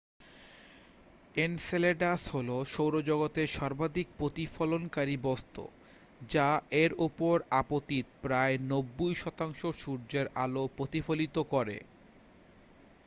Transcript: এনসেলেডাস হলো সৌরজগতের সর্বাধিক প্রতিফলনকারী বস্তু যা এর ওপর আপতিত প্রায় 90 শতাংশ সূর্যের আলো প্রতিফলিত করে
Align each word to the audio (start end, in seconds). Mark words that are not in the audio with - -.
এনসেলেডাস 1.37 2.21
হলো 2.33 2.55
সৌরজগতের 2.65 3.47
সর্বাধিক 3.49 4.07
প্রতিফলনকারী 4.17 5.15
বস্তু 5.21 5.63
যা 6.29 6.49
এর 6.75 6.91
ওপর 6.97 7.35
আপতিত 7.51 8.05
প্রায় 8.21 8.55
90 8.71 9.15
শতাংশ 9.15 9.61
সূর্যের 9.79 10.27
আলো 10.35 10.63
প্রতিফলিত 10.77 11.35
করে 11.49 11.77